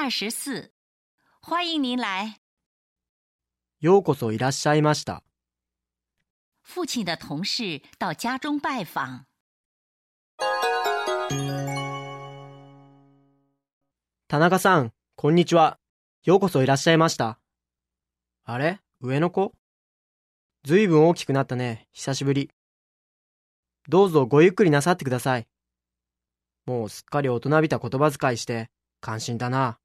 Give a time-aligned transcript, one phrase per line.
[0.00, 0.70] 二十四，
[1.40, 2.40] 欢迎您来。
[3.80, 5.24] ようこそいらっしゃいました。
[6.62, 9.24] 父亲的同事到家中拜访。
[14.28, 15.80] 田中さん、こんにちは。
[16.22, 17.40] ようこそいらっしゃいました。
[18.44, 18.78] あれ？
[19.00, 19.52] 上の子？
[20.62, 21.88] ずいぶん大きくなったね。
[21.90, 22.52] 久しぶり。
[23.88, 25.48] どうぞごゆっくりなさってください。
[26.66, 29.80] もうすっかり大人びた言葉遣いして、感心だな。